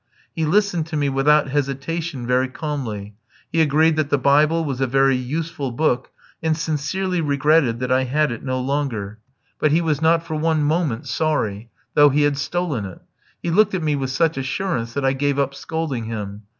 [0.35, 3.13] He listened to me without hesitation very calmly.
[3.51, 6.09] He agreed that the Bible was a very useful book,
[6.41, 9.19] and sincerely regretted that I had it no longer;
[9.59, 13.03] but he was not for one moment sorry, though he had stolen it.
[13.43, 16.45] He looked at me with such assurance that I gave up scolding him.